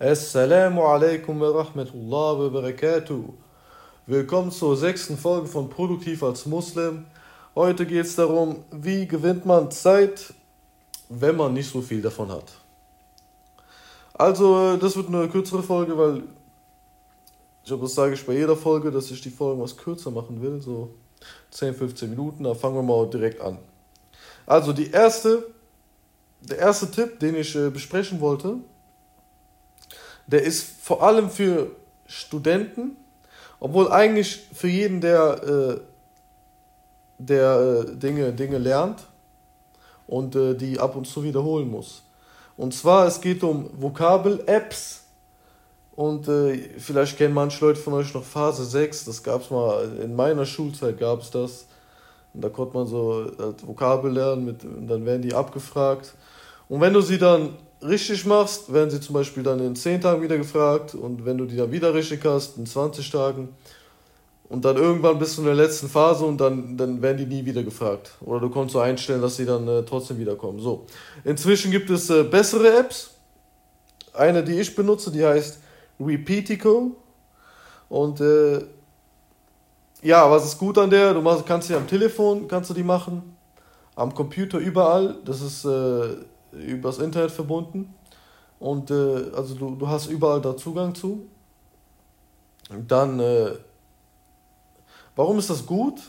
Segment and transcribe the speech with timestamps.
[0.00, 3.34] Assalamu alaikum wa rahmatullahi wa barakatuh.
[4.06, 7.06] Willkommen zur sechsten Folge von Produktiv als Muslim.
[7.56, 10.32] Heute geht es darum, wie gewinnt man Zeit,
[11.08, 12.44] wenn man nicht so viel davon hat.
[14.14, 16.22] Also, das wird eine kürzere Folge, weil
[17.64, 20.40] ich glaube, das sage ich bei jeder Folge, dass ich die Folge was kürzer machen
[20.40, 20.94] will, so
[21.50, 22.44] 10, 15 Minuten.
[22.44, 23.58] Da fangen wir mal direkt an.
[24.46, 25.44] Also, die erste,
[26.40, 28.58] der erste Tipp, den ich äh, besprechen wollte,
[30.28, 31.72] der ist vor allem für
[32.06, 32.96] Studenten,
[33.60, 35.80] obwohl eigentlich für jeden, der, äh,
[37.18, 39.06] der äh, Dinge, Dinge lernt
[40.06, 42.02] und äh, die ab und zu wiederholen muss.
[42.56, 45.04] Und zwar, es geht um Vokabel-Apps.
[45.96, 49.90] Und äh, vielleicht kennen manche Leute von euch noch Phase 6, das gab es mal,
[50.00, 51.66] in meiner Schulzeit gab es das.
[52.34, 53.26] Und da konnte man so
[53.66, 56.14] Vokabel lernen mit, und dann werden die abgefragt.
[56.68, 60.22] Und wenn du sie dann richtig machst, werden sie zum Beispiel dann in 10 Tagen
[60.22, 63.50] wieder gefragt und wenn du die dann wieder richtig hast, in 20 Tagen
[64.48, 67.44] und dann irgendwann bist du in der letzten Phase und dann, dann werden die nie
[67.44, 68.12] wieder gefragt.
[68.22, 70.58] Oder du kannst so einstellen, dass sie dann äh, trotzdem wiederkommen.
[70.58, 70.86] So.
[71.24, 73.10] Inzwischen gibt es äh, bessere Apps.
[74.14, 75.58] Eine, die ich benutze, die heißt
[76.00, 76.92] Repeatico.
[77.90, 78.64] Und äh,
[80.02, 81.12] ja, was ist gut an der?
[81.12, 83.36] Du machst, kannst sie am Telefon, kannst du die machen.
[83.96, 85.16] Am Computer überall.
[85.26, 86.16] Das ist äh,
[86.52, 87.94] übers Internet verbunden.
[88.58, 91.26] Und äh, also du, du hast überall da Zugang zu.
[92.86, 93.52] Dann, äh,
[95.16, 96.00] warum ist das gut?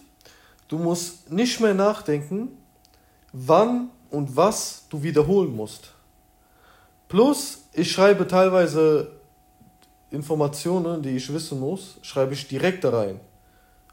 [0.67, 2.49] Du musst nicht mehr nachdenken,
[3.31, 5.93] wann und was du wiederholen musst.
[7.07, 9.11] Plus, ich schreibe teilweise
[10.11, 13.19] Informationen, die ich wissen muss, schreibe ich direkt da rein.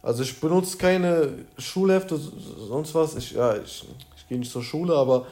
[0.03, 3.17] Also ich benutze keine Schulhefte, sonst was.
[3.17, 3.85] Ich, ja, ich,
[4.17, 5.27] ich gehe nicht zur Schule, aber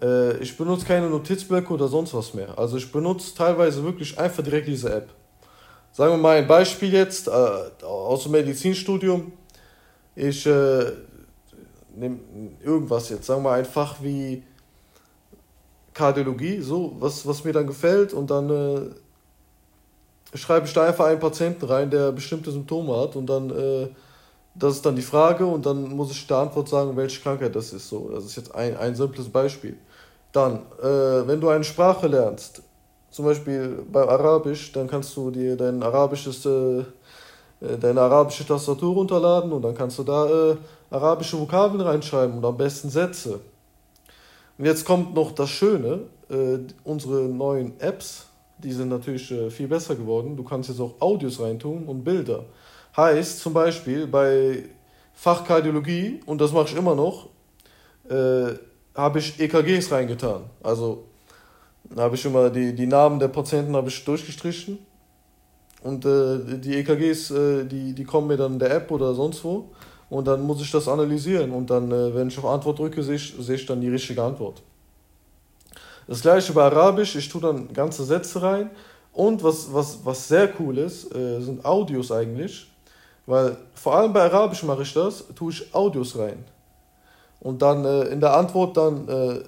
[0.00, 2.58] äh, ich benutze keine Notizblöcke oder sonst was mehr.
[2.58, 5.08] Also ich benutze teilweise wirklich einfach direkt diese App.
[5.92, 9.32] Sagen wir mal ein Beispiel jetzt äh, aus dem Medizinstudium.
[10.16, 10.92] Ich äh,
[11.94, 12.18] nehme
[12.62, 14.42] irgendwas jetzt, sagen wir mal ein Fach wie
[15.92, 21.20] Kardiologie, so, was, was mir dann gefällt und dann äh, schreibe ich da einfach einen
[21.20, 23.88] Patienten rein, der bestimmte Symptome hat und dann äh,
[24.54, 27.72] das ist dann die Frage und dann muss ich der Antwort sagen, welche Krankheit das
[27.72, 27.88] ist.
[27.88, 29.76] So, das ist jetzt ein, ein simples Beispiel.
[30.32, 32.62] Dann, äh, wenn du eine Sprache lernst,
[33.10, 38.94] zum Beispiel bei Arabisch, dann kannst du dir dein arabisches, äh, äh, deine arabische Tastatur
[38.94, 40.56] runterladen und dann kannst du da äh,
[40.90, 43.40] arabische Vokabeln reinschreiben und am besten Sätze.
[44.58, 46.00] Und jetzt kommt noch das Schöne,
[46.30, 48.26] äh, unsere neuen Apps,
[48.58, 50.36] die sind natürlich äh, viel besser geworden.
[50.36, 52.44] Du kannst jetzt auch Audios reintun und Bilder.
[52.96, 54.64] Heißt zum Beispiel bei
[55.14, 57.28] Fachkardiologie, und das mache ich immer noch,
[58.08, 58.54] äh,
[58.94, 60.42] habe ich EKGs reingetan.
[60.62, 61.04] Also
[61.96, 64.78] habe ich immer die, die Namen der Patienten ich durchgestrichen.
[65.82, 69.44] Und äh, die EKGs, äh, die, die kommen mir dann in der App oder sonst
[69.44, 69.70] wo.
[70.08, 71.50] Und dann muss ich das analysieren.
[71.50, 74.22] Und dann, äh, wenn ich auf Antwort drücke, sehe ich, sehe ich dann die richtige
[74.22, 74.62] Antwort.
[76.06, 78.70] Das gleiche bei Arabisch, ich tue dann ganze Sätze rein.
[79.12, 82.66] Und was, was, was sehr cool ist, äh, sind Audios eigentlich.
[83.26, 86.44] Weil vor allem bei Arabisch mache ich das, tue ich Audios rein.
[87.40, 89.40] Und dann äh, in der Antwort dann äh,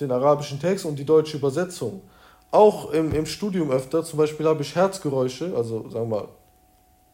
[0.00, 2.02] den arabischen Text und die deutsche Übersetzung.
[2.50, 6.28] Auch im, im Studium öfter, zum Beispiel habe ich Herzgeräusche, also sagen wir mal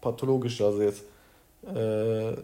[0.01, 1.03] pathologisch, also jetzt
[1.75, 2.37] äh,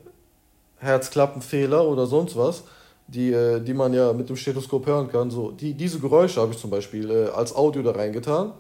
[0.79, 2.65] Herzklappenfehler oder sonst was,
[3.07, 5.31] die, äh, die man ja mit dem Stethoskop hören kann.
[5.31, 8.53] So, die, diese Geräusche habe ich zum Beispiel äh, als Audio da reingetan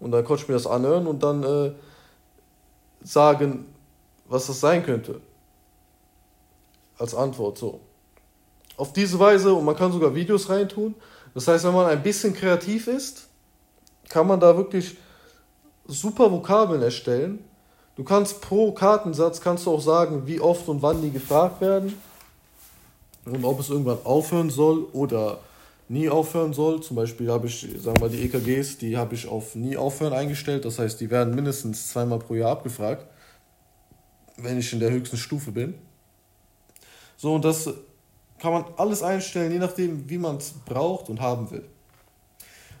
[0.00, 1.72] und dann konnte ich mir das anhören und dann äh,
[3.02, 3.66] sagen,
[4.28, 5.20] was das sein könnte.
[6.98, 7.80] Als Antwort so.
[8.76, 10.94] Auf diese Weise, und man kann sogar Videos reintun.
[11.34, 13.28] Das heißt, wenn man ein bisschen kreativ ist,
[14.08, 14.96] kann man da wirklich
[15.86, 17.44] super Vokabeln erstellen.
[17.96, 22.00] Du kannst pro Kartensatz kannst du auch sagen, wie oft und wann die gefragt werden
[23.24, 25.40] und ob es irgendwann aufhören soll oder
[25.88, 26.80] nie aufhören soll.
[26.80, 30.12] Zum Beispiel habe ich, sagen wir mal, die EKGs, die habe ich auf nie aufhören
[30.12, 30.64] eingestellt.
[30.64, 33.06] Das heißt, die werden mindestens zweimal pro Jahr abgefragt
[34.38, 35.74] wenn ich in der höchsten Stufe bin.
[37.16, 37.68] So, und das
[38.38, 41.64] kann man alles einstellen, je nachdem, wie man es braucht und haben will.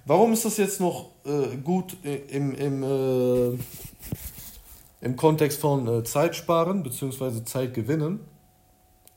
[0.04, 3.58] Warum ist das jetzt noch äh, gut im, im, äh,
[5.02, 7.44] im Kontext von äh, Zeit sparen bzw.
[7.44, 8.20] Zeit gewinnen?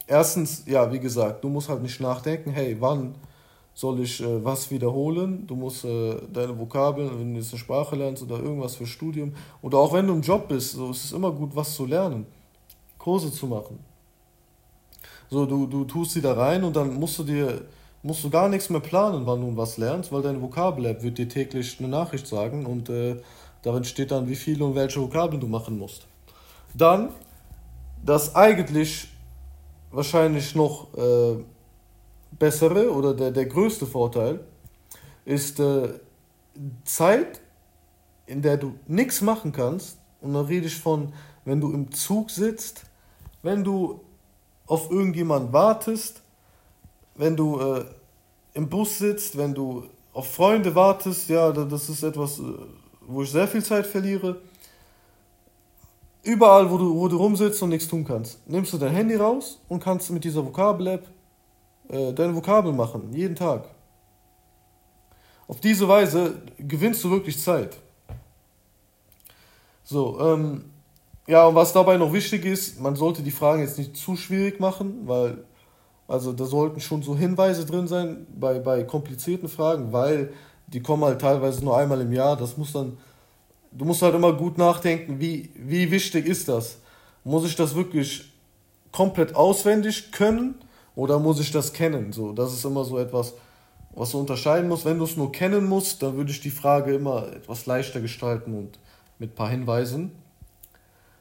[0.07, 3.15] Erstens, ja, wie gesagt, du musst halt nicht nachdenken, hey, wann
[3.73, 5.45] soll ich äh, was wiederholen?
[5.47, 9.33] Du musst äh, deine Vokabeln, wenn du jetzt eine Sprache lernst oder irgendwas für Studium
[9.61, 12.25] oder auch wenn du im Job bist, so ist es immer gut, was zu lernen,
[12.97, 13.79] Kurse zu machen.
[15.29, 17.61] So, du, du tust sie da rein und dann musst du dir
[18.03, 21.29] musst du gar nichts mehr planen, wann du was lernst, weil deine Vokabel-App wird dir
[21.29, 23.17] täglich eine Nachricht sagen und äh,
[23.61, 26.07] darin steht dann, wie viele und welche Vokabeln du machen musst.
[26.73, 27.09] Dann,
[28.03, 29.09] das eigentlich
[29.91, 31.43] wahrscheinlich noch äh,
[32.37, 34.39] bessere oder der, der größte Vorteil
[35.25, 35.89] ist äh,
[36.83, 37.41] Zeit,
[38.25, 39.97] in der du nichts machen kannst.
[40.21, 41.13] Und dann rede ich von,
[41.45, 42.83] wenn du im Zug sitzt,
[43.41, 44.01] wenn du
[44.67, 46.21] auf irgendjemand wartest,
[47.15, 47.85] wenn du äh,
[48.53, 52.43] im Bus sitzt, wenn du auf Freunde wartest, ja, das ist etwas, äh,
[53.01, 54.41] wo ich sehr viel Zeit verliere.
[56.23, 59.59] Überall, wo du, wo du rumsitzt und nichts tun kannst, nimmst du dein Handy raus
[59.67, 61.07] und kannst mit dieser Vokabel-App
[61.91, 63.67] äh, deine Vokabel machen, jeden Tag.
[65.47, 67.75] Auf diese Weise gewinnst du wirklich Zeit.
[69.83, 70.63] So, ähm,
[71.27, 74.61] ja, und was dabei noch wichtig ist, man sollte die Fragen jetzt nicht zu schwierig
[74.61, 75.43] machen, weil,
[76.07, 80.33] also da sollten schon so Hinweise drin sein bei, bei komplizierten Fragen, weil
[80.67, 82.37] die kommen halt teilweise nur einmal im Jahr.
[82.37, 82.97] Das muss dann,
[83.73, 86.77] du musst halt immer gut nachdenken, wie, wie wichtig ist das?
[87.25, 88.31] Muss ich das wirklich
[88.93, 90.55] komplett auswendig können
[90.95, 92.11] oder muss ich das kennen?
[92.11, 93.33] So, das ist immer so etwas,
[93.93, 94.85] was du unterscheiden musst.
[94.85, 98.53] Wenn du es nur kennen musst, dann würde ich die Frage immer etwas leichter gestalten
[98.57, 98.79] und
[99.19, 100.11] mit ein paar Hinweisen.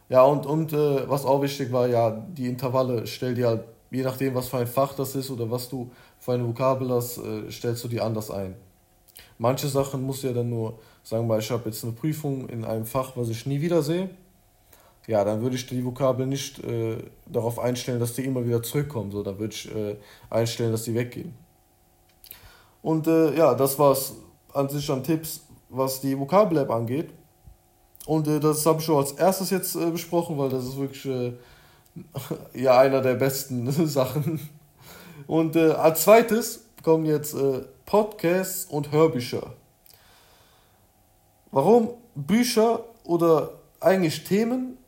[0.08, 4.02] Ja, und, und äh, was auch wichtig war, ja, die Intervalle stell dir halt, je
[4.02, 7.50] nachdem, was für ein Fach das ist oder was du für eine Vokabel hast, äh,
[7.50, 8.56] stellst du die anders ein.
[9.38, 12.48] Manche Sachen musst du ja dann nur, sagen wir mal, ich habe jetzt eine Prüfung
[12.48, 14.10] in einem Fach, was ich nie wieder sehe.
[15.10, 19.10] Ja, dann würde ich die Vokabel nicht äh, darauf einstellen, dass die immer wieder zurückkommen.
[19.10, 19.96] So, dann würde ich äh,
[20.30, 21.34] einstellen, dass die weggehen.
[22.80, 24.14] Und äh, ja, das war es
[24.54, 27.10] an sich an Tipps, was die Vokabel-App angeht.
[28.06, 31.04] Und äh, das habe ich schon als erstes jetzt äh, besprochen, weil das ist wirklich
[31.06, 31.32] äh,
[32.54, 34.48] ja einer der besten Sachen.
[35.26, 37.36] Und als zweites kommen jetzt
[37.84, 39.54] Podcasts und Hörbücher.
[41.50, 44.78] Warum Bücher oder eigentlich Themen,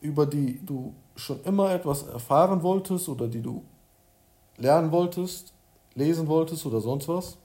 [0.00, 3.62] über die du schon immer etwas erfahren wolltest oder die du
[4.56, 5.52] lernen wolltest,
[5.94, 7.36] lesen wolltest oder sonst was,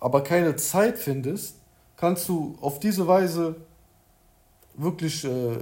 [0.00, 1.56] aber keine Zeit findest,
[1.96, 3.56] kannst du auf diese Weise
[4.74, 5.58] wirklich äh,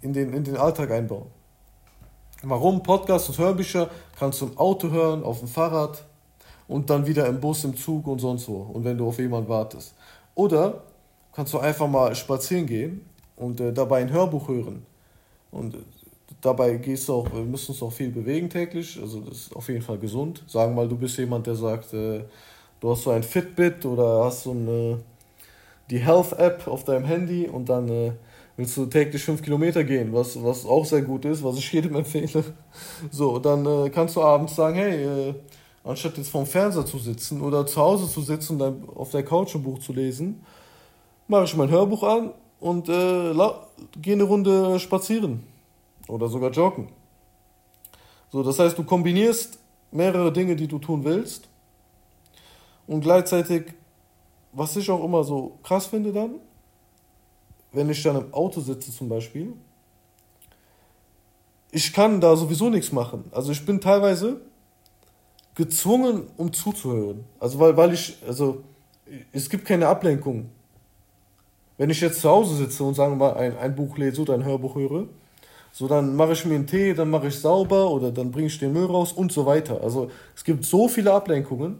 [0.00, 1.26] in, den, in den Alltag einbauen.
[2.42, 2.82] Warum?
[2.82, 6.04] Podcasts und Hörbücher kannst du im Auto hören, auf dem Fahrrad
[6.68, 8.56] und dann wieder im Bus, im Zug und sonst wo.
[8.56, 9.94] Und wenn du auf jemanden wartest.
[10.34, 10.82] Oder
[11.32, 14.84] kannst du einfach mal spazieren gehen und äh, dabei ein Hörbuch hören.
[15.50, 15.78] Und äh,
[16.40, 18.98] dabei gehst du auch, wir müssen uns auch viel bewegen täglich.
[19.00, 20.42] Also das ist auf jeden Fall gesund.
[20.46, 22.24] Sagen mal, du bist jemand, der sagt, äh,
[22.80, 24.98] du hast so ein Fitbit oder hast so eine
[25.90, 28.12] die Health-App auf deinem Handy und dann äh,
[28.56, 31.94] willst du täglich 5 Kilometer gehen, was, was auch sehr gut ist, was ich jedem
[31.96, 32.44] empfehle.
[33.10, 35.34] So, dann äh, kannst du abends sagen, hey, äh,
[35.84, 39.24] anstatt jetzt vorm Fernseher zu sitzen oder zu Hause zu sitzen und dann auf der
[39.24, 40.44] Couch ein Buch zu lesen,
[41.28, 43.34] mache ich mein Hörbuch an und äh,
[44.00, 45.42] gehe eine Runde spazieren
[46.08, 46.88] oder sogar joggen.
[48.30, 49.58] So, das heißt, du kombinierst
[49.90, 51.48] mehrere Dinge, die du tun willst
[52.86, 53.74] und gleichzeitig
[54.56, 56.36] was ich auch immer so krass finde dann,
[57.72, 59.52] wenn ich dann im Auto sitze zum Beispiel,
[61.70, 63.24] ich kann da sowieso nichts machen.
[63.32, 64.40] Also ich bin teilweise
[65.54, 67.24] gezwungen, um zuzuhören.
[67.38, 68.62] Also weil, weil ich, also
[69.30, 70.48] es gibt keine Ablenkung.
[71.78, 74.34] Wenn ich jetzt zu Hause sitze und sagen wir mal ein, ein Buch lese oder
[74.34, 75.06] ein Hörbuch höre,
[75.72, 78.58] so dann mache ich mir einen Tee, dann mache ich sauber oder dann bringe ich
[78.58, 79.82] den Müll raus und so weiter.
[79.82, 81.78] Also es gibt so viele Ablenkungen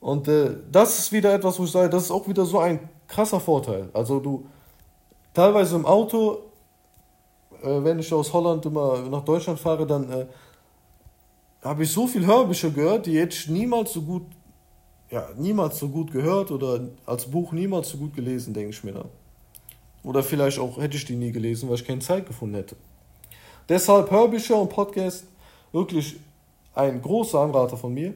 [0.00, 2.88] und äh, das ist wieder etwas, wo ich sage, das ist auch wieder so ein
[3.06, 3.90] krasser Vorteil.
[3.92, 4.46] Also du
[5.32, 6.38] teilweise im Auto,
[7.62, 10.26] äh, wenn ich aus Holland immer nach Deutschland fahre, dann äh,
[11.62, 14.22] habe ich so viel Hörbücher gehört, die hätte ich niemals so gut,
[15.10, 18.92] ja, niemals so gut gehört oder als Buch niemals so gut gelesen, denke ich mir
[18.92, 19.08] dann.
[20.02, 22.76] Oder vielleicht auch hätte ich die nie gelesen, weil ich keine Zeit gefunden hätte.
[23.68, 25.24] Deshalb Hörbücher und Podcast
[25.72, 26.16] wirklich
[26.74, 28.14] ein großer Anrater von mir.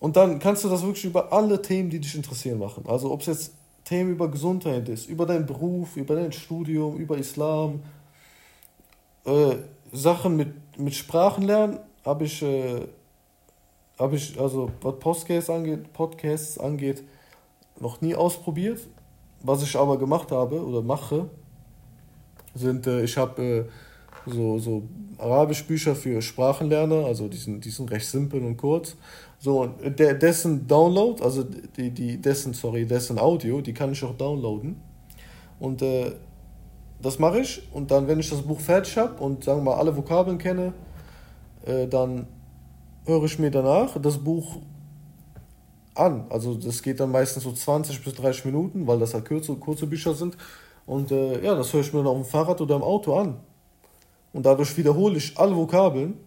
[0.00, 2.84] Und dann kannst du das wirklich über alle Themen, die dich interessieren, machen.
[2.86, 3.52] Also ob es jetzt
[3.84, 7.82] Themen über Gesundheit ist, über deinen Beruf, über dein Studium, über Islam,
[9.24, 9.56] äh,
[9.92, 12.82] Sachen mit, mit Sprachen lernen, habe ich, äh,
[13.98, 17.02] habe ich, also was Podcasts angeht, Podcasts angeht,
[17.80, 18.80] noch nie ausprobiert.
[19.42, 21.28] Was ich aber gemacht habe oder mache,
[22.54, 23.64] sind, äh, ich habe äh,
[24.26, 24.82] so, so
[25.18, 28.96] Arabisch-Bücher für Sprachenlerner, also die sind, die sind recht simpel und kurz.
[29.38, 34.16] So, der, dessen Download, also die, die, dessen, sorry, dessen Audio, die kann ich auch
[34.16, 34.76] downloaden.
[35.60, 36.12] Und äh,
[37.00, 37.62] das mache ich.
[37.72, 40.72] Und dann, wenn ich das Buch fertig habe und sagen wir mal alle Vokabeln kenne,
[41.64, 42.26] äh, dann
[43.08, 44.58] höre ich mir danach das Buch
[45.94, 46.26] an.
[46.30, 49.86] Also das geht dann meistens so 20 bis 30 Minuten, weil das halt kurze, kurze
[49.86, 50.36] Bücher sind.
[50.86, 53.36] Und äh, ja, das höre ich mir dann auf dem Fahrrad oder im Auto an.
[54.32, 56.18] Und dadurch wiederhole ich alle Vokabeln.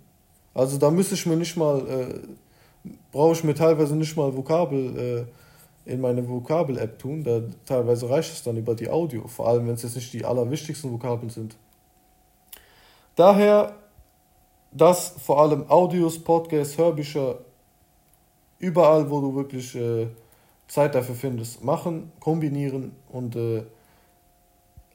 [0.53, 5.27] Also da müsste ich mir nicht mal, äh, brauche ich mir teilweise nicht mal Vokabel
[5.85, 7.23] äh, in meine Vokabel-App tun.
[7.23, 10.25] Da teilweise reicht es dann über die Audio, vor allem wenn es jetzt nicht die
[10.25, 11.55] allerwichtigsten Vokabeln sind.
[13.15, 13.75] Daher,
[14.71, 17.39] dass vor allem Audios, Podcasts, Hörbücher,
[18.59, 20.07] überall, wo du wirklich äh,
[20.67, 23.63] Zeit dafür findest, machen, kombinieren und äh,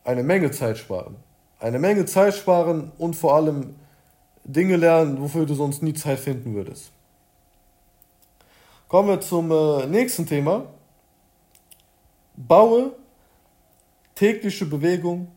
[0.04, 1.16] eine Menge Zeit sparen.
[1.59, 3.75] Eine Menge Zeit sparen und vor allem
[4.45, 6.92] Dinge lernen, wofür du sonst nie Zeit finden würdest.
[8.88, 10.66] Kommen wir zum äh, nächsten Thema.
[12.37, 12.92] Baue
[14.14, 15.28] tägliche Bewegung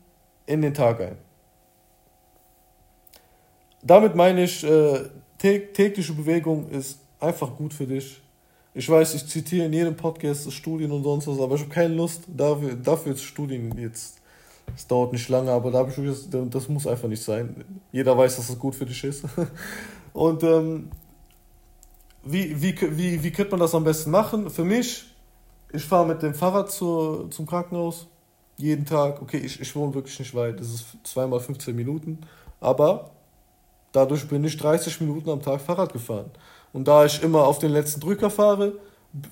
[0.46, 1.29] in den Tag ein.
[3.82, 5.08] Damit meine ich, äh,
[5.38, 8.20] tägliche Bewegung ist einfach gut für dich.
[8.74, 11.94] Ich weiß, ich zitiere in jedem Podcast Studien und sonst was, aber ich habe keine
[11.94, 14.20] Lust, dafür, dafür jetzt Studien jetzt.
[14.76, 17.64] Es dauert nicht lange, aber da habe ich das muss einfach nicht sein.
[17.90, 19.24] Jeder weiß, dass es gut für dich ist.
[20.12, 20.90] Und ähm,
[22.22, 24.50] wie, wie, wie, wie könnte man das am besten machen?
[24.50, 25.06] Für mich,
[25.72, 28.06] ich fahre mit dem Fahrrad zur, zum Krankenhaus.
[28.56, 29.22] Jeden Tag.
[29.22, 30.60] Okay, ich, ich wohne wirklich nicht weit.
[30.60, 32.18] Das ist zweimal 15 Minuten.
[32.60, 33.10] Aber
[33.92, 36.30] dadurch bin ich 30 Minuten am Tag Fahrrad gefahren.
[36.72, 38.74] Und da ich immer auf den letzten Drücker fahre,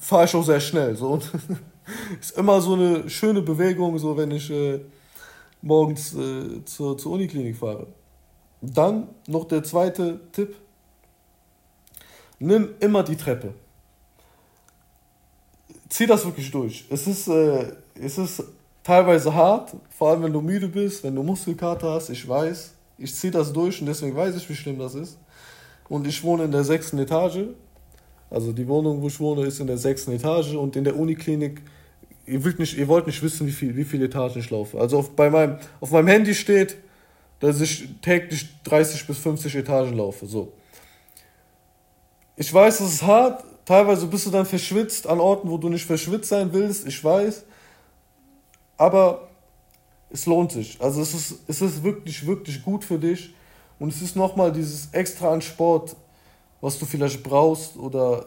[0.01, 0.97] fahre ich auch sehr schnell.
[0.97, 1.09] So.
[1.09, 1.31] Und
[2.21, 4.81] ist immer so eine schöne Bewegung, so wenn ich äh,
[5.63, 7.87] morgens äh, zur, zur Uniklinik fahre.
[8.61, 10.57] Dann noch der zweite Tipp.
[12.41, 13.55] Nimm immer die Treppe.
[15.89, 16.85] Zieh das wirklich durch.
[16.91, 18.43] Es ist, äh, es ist
[18.83, 22.75] teilweise hart, vor allem wenn du müde bist, wenn du Muskelkater hast, ich weiß.
[22.99, 25.19] Ich ziehe das durch und deswegen weiß ich, wie schlimm das ist.
[25.89, 27.47] Und ich wohne in der sechsten Etage.
[28.29, 31.63] Also die Wohnung, wo ich wohne, ist in der sechsten Etage und in der Uniklinik,
[32.27, 34.79] ihr wollt nicht, ihr wollt nicht wissen, wie, viel, wie viele Etagen ich laufe.
[34.79, 36.77] Also auf, bei meinem, auf meinem Handy steht,
[37.41, 40.27] dass ich täglich 30 bis 50 Etagen laufe.
[40.27, 40.53] So.
[42.37, 43.45] Ich weiß, es ist hart.
[43.65, 46.87] Teilweise bist du dann verschwitzt an Orten, wo du nicht verschwitzt sein willst.
[46.87, 47.45] Ich weiß.
[48.77, 49.28] Aber
[50.11, 50.81] es lohnt sich.
[50.81, 53.35] Also es ist, es ist wirklich, wirklich gut für dich.
[53.79, 55.95] Und es ist nochmal dieses extra an Sport,
[56.61, 58.25] was du vielleicht brauchst oder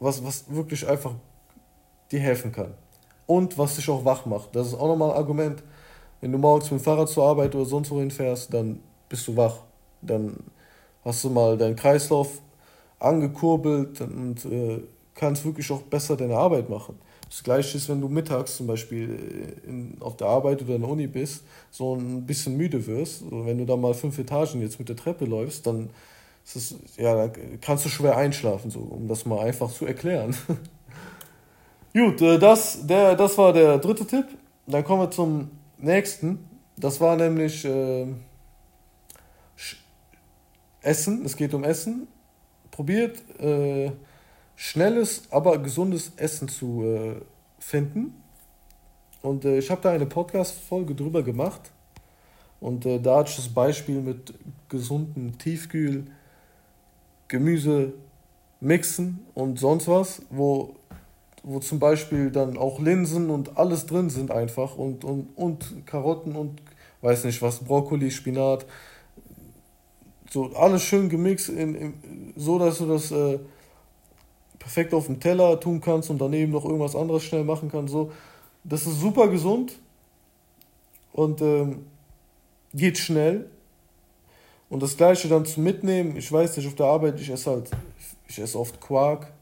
[0.00, 1.12] was, was wirklich einfach
[2.10, 2.74] dir helfen kann.
[3.26, 4.54] Und was dich auch wach macht.
[4.56, 5.62] Das ist auch nochmal ein Argument.
[6.20, 9.36] Wenn du morgens mit dem Fahrrad zur Arbeit oder sonst wohin fährst, dann bist du
[9.36, 9.58] wach.
[10.00, 10.36] Dann
[11.04, 12.40] hast du mal deinen Kreislauf
[12.98, 14.82] angekurbelt und äh,
[15.14, 16.98] kannst wirklich auch besser deine Arbeit machen.
[17.28, 20.82] Das gleiche ist, wenn du mittags zum Beispiel äh, in, auf der Arbeit oder in
[20.82, 23.22] der Uni bist, so ein bisschen müde wirst.
[23.22, 25.90] Also wenn du da mal fünf Etagen jetzt mit der Treppe läufst, dann
[26.56, 30.34] es, ja, da kannst du schwer einschlafen, so, um das mal einfach zu erklären.
[31.92, 34.26] Gut, äh, das, der, das war der dritte Tipp.
[34.66, 36.38] Dann kommen wir zum nächsten.
[36.76, 38.06] Das war nämlich äh,
[40.80, 41.24] Essen.
[41.24, 42.06] Es geht um Essen.
[42.70, 43.90] Probiert äh,
[44.58, 47.14] schnelles, aber gesundes Essen zu äh,
[47.60, 48.12] finden.
[49.22, 51.60] Und äh, ich habe da eine Podcast-Folge drüber gemacht.
[52.60, 54.34] Und äh, da hatte ich das Beispiel mit
[54.68, 56.06] gesunden Tiefkühl,
[57.28, 57.92] Gemüse
[58.58, 60.74] mixen und sonst was, wo,
[61.44, 66.34] wo zum Beispiel dann auch Linsen und alles drin sind einfach und, und, und Karotten
[66.34, 66.60] und
[67.02, 68.66] weiß nicht was, Brokkoli, Spinat.
[70.30, 73.38] So alles schön gemixt, in, in, so dass du das äh,
[74.68, 77.90] perfekt auf dem Teller tun kannst und daneben noch irgendwas anderes schnell machen kannst.
[77.90, 78.12] So,
[78.64, 79.78] das ist super gesund
[81.14, 81.86] und ähm,
[82.74, 83.48] geht schnell.
[84.68, 87.70] Und das gleiche dann zum Mitnehmen, ich weiß nicht, auf der Arbeit, ich esse halt,
[88.28, 89.32] ich esse oft Quark,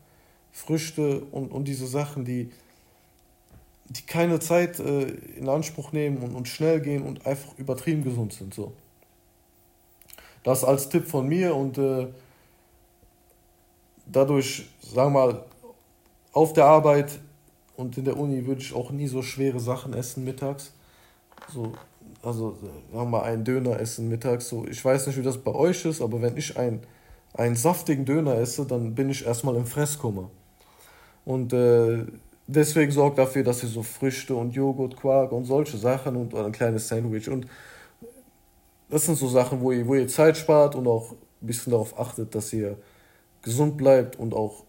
[0.52, 2.52] Früchte und, und diese Sachen, die,
[3.88, 8.32] die keine Zeit äh, in Anspruch nehmen und, und schnell gehen und einfach übertrieben gesund
[8.32, 8.54] sind.
[8.54, 8.72] So.
[10.44, 12.06] Das als Tipp von mir und äh,
[14.06, 15.44] dadurch, sagen wir mal,
[16.32, 17.18] auf der Arbeit
[17.76, 20.72] und in der Uni würde ich auch nie so schwere Sachen essen mittags.
[21.52, 21.72] So,
[22.22, 24.48] also sagen wir mal einen Döner essen mittags.
[24.48, 26.80] So, ich weiß nicht, wie das bei euch ist, aber wenn ich ein,
[27.34, 30.30] einen saftigen Döner esse, dann bin ich erstmal im Fresskummer.
[31.24, 32.04] Und äh,
[32.46, 36.52] deswegen sorgt dafür, dass ihr so Früchte und Joghurt, Quark und solche Sachen und ein
[36.52, 37.28] kleines Sandwich.
[37.28, 37.46] Und
[38.88, 41.98] das sind so Sachen, wo ihr, wo ihr Zeit spart und auch ein bisschen darauf
[41.98, 42.76] achtet, dass ihr
[43.46, 44.64] gesund bleibt und auch,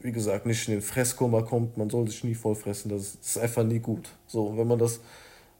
[0.00, 1.78] wie gesagt, nicht in den Fresskummer kommt.
[1.78, 4.10] Man soll sich nie voll fressen, das ist einfach nie gut.
[4.26, 5.00] So, wenn man das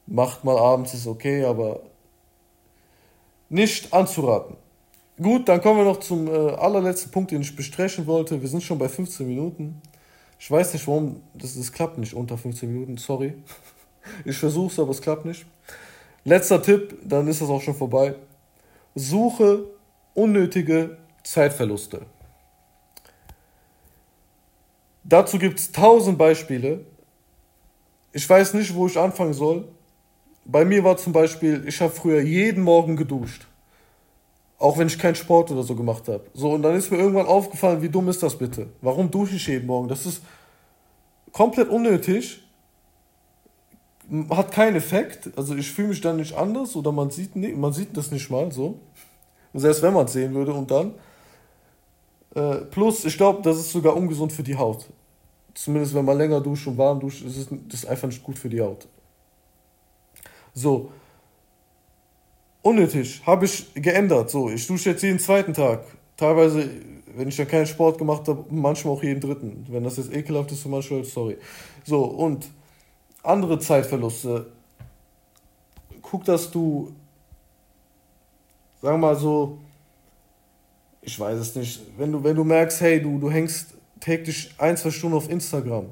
[0.07, 1.81] macht mal abends, ist okay, aber
[3.49, 4.57] nicht anzuraten.
[5.17, 8.43] Gut, dann kommen wir noch zum äh, allerletzten Punkt, den ich besprechen wollte.
[8.43, 9.81] Wir sind schon bei 15 Minuten.
[10.41, 12.99] Ich weiß nicht, warum das, das klappt nicht unter 15 Minuten.
[12.99, 13.35] Sorry.
[14.27, 15.47] Ich versuche es, aber es klappt nicht.
[16.25, 18.15] Letzter Tipp, dann ist das auch schon vorbei.
[18.95, 19.65] Suche
[20.13, 22.03] unnötige Zeitverluste.
[25.05, 26.81] Dazu gibt es tausend Beispiele.
[28.13, 29.69] Ich weiß nicht, wo ich anfangen soll.
[30.47, 33.47] Bei mir war zum Beispiel, ich habe früher jeden Morgen geduscht.
[34.59, 36.25] Auch wenn ich keinen Sport oder so gemacht habe.
[36.33, 38.69] So, und dann ist mir irgendwann aufgefallen, wie dumm ist das bitte?
[38.81, 39.89] Warum dusche ich jeden Morgen?
[39.89, 40.23] Das ist
[41.33, 42.43] komplett unnötig.
[44.31, 45.31] Hat keinen Effekt.
[45.37, 48.31] Also ich fühle mich dann nicht anders oder man sieht, nee, man sieht das nicht
[48.31, 48.81] mal so.
[49.53, 50.95] Selbst wenn man es sehen würde und dann.
[52.35, 54.87] Äh, plus, ich glaube, das ist sogar ungesund für die Haut.
[55.55, 58.39] Zumindest wenn man länger duscht und warm duscht, ist es das ist einfach nicht gut
[58.39, 58.89] für die Haut.
[60.53, 60.91] So.
[62.63, 63.23] Unnötig.
[63.25, 64.31] Habe ich geändert.
[64.31, 65.85] So, ich dusche jetzt jeden zweiten Tag.
[66.17, 66.69] Teilweise,
[67.15, 69.67] wenn ich dann keinen Sport gemacht habe, manchmal auch jeden dritten.
[69.69, 71.37] Wenn das jetzt ekelhaft ist für manche sorry.
[71.85, 72.49] So, und
[73.23, 74.47] andere Zeitverluste.
[76.03, 76.93] Guck, dass du
[78.85, 79.59] sagen wir mal so,
[81.05, 84.77] ich weiß es nicht, wenn du, wenn du merkst, hey, du, du hängst täglich ein,
[84.77, 85.87] zwei Stunden auf Instagram,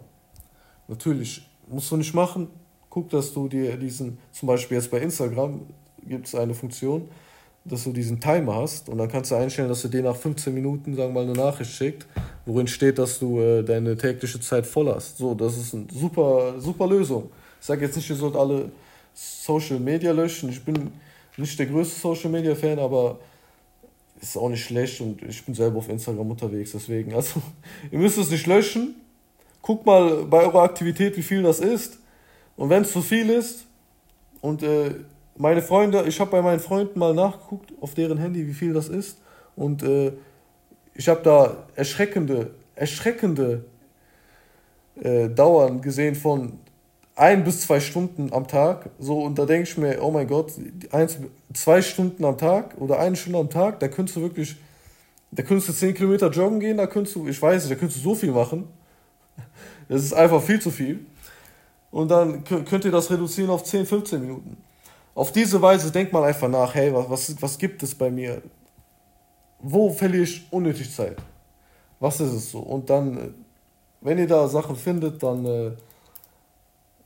[0.88, 2.48] natürlich, musst du nicht machen,
[2.90, 5.60] guck, dass du dir diesen, zum Beispiel jetzt bei Instagram
[6.04, 7.08] gibt es eine Funktion,
[7.64, 10.52] dass du diesen Timer hast und dann kannst du einstellen, dass du dir nach 15
[10.52, 12.06] Minuten, sagen wir mal, eine Nachricht schickt,
[12.44, 15.18] worin steht, dass du äh, deine tägliche Zeit voll hast.
[15.18, 17.30] So, das ist eine super, super Lösung.
[17.60, 18.72] Ich sage jetzt nicht, ihr sollt alle
[19.14, 20.48] Social Media löschen.
[20.48, 20.90] Ich bin
[21.36, 23.18] nicht der größte Social Media Fan, aber
[24.22, 27.12] ist auch nicht schlecht und ich bin selber auf Instagram unterwegs, deswegen.
[27.14, 27.42] Also,
[27.90, 28.94] ihr müsst es nicht löschen.
[29.60, 31.98] Guckt mal bei eurer Aktivität, wie viel das ist.
[32.56, 33.66] Und wenn es zu viel ist,
[34.40, 34.94] und äh,
[35.36, 38.88] meine Freunde, ich habe bei meinen Freunden mal nachgeguckt auf deren Handy, wie viel das
[38.88, 39.18] ist.
[39.54, 40.12] Und äh,
[40.94, 43.64] ich habe da erschreckende, erschreckende
[45.00, 46.58] äh, Dauern gesehen von
[47.14, 48.90] ein bis zwei Stunden am Tag.
[48.98, 50.52] So, und da denke ich mir, oh mein Gott,
[50.90, 51.18] eins,
[51.52, 54.56] zwei Stunden am Tag oder eine Stunde am Tag, da könntest du wirklich,
[55.30, 58.00] da könntest du zehn Kilometer joggen gehen, da könntest du, ich weiß nicht, da könntest
[58.00, 58.68] du so viel machen.
[59.88, 61.04] Das ist einfach viel zu viel.
[61.90, 64.56] Und dann könnt ihr das reduzieren auf 10, 15 Minuten.
[65.14, 68.40] Auf diese Weise denkt man einfach nach, hey, was, was gibt es bei mir?
[69.58, 71.18] Wo verliere ich unnötig Zeit?
[72.00, 72.60] Was ist es so?
[72.60, 73.34] Und dann,
[74.00, 75.72] wenn ihr da Sachen findet, dann äh,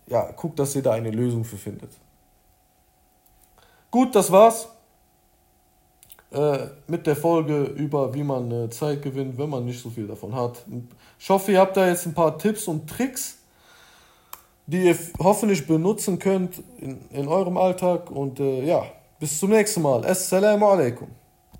[0.06, 1.90] ja, guckt, dass ihr da eine Lösung für findet.
[3.90, 4.68] Gut, das war's
[6.30, 10.06] äh, mit der Folge über, wie man äh, Zeit gewinnt, wenn man nicht so viel
[10.06, 10.64] davon hat.
[11.18, 13.38] Ich hoffe, ihr habt da jetzt ein paar Tipps und Tricks,
[14.66, 18.10] die ihr hoffentlich benutzen könnt in, in eurem Alltag.
[18.10, 18.84] Und äh, ja,
[19.18, 20.04] bis zum nächsten Mal.
[20.04, 21.08] Assalamu alaikum.